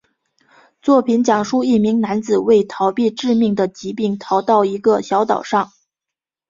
[0.81, 5.71] 作品讲述一名男子为躲避致命的疾病逃到一个小岛上。